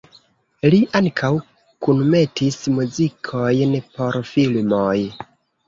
[0.73, 1.29] Li ankaŭ
[1.89, 4.99] kunmetis muzikojn por filmoj.